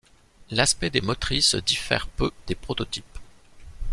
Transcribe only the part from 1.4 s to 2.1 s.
diffère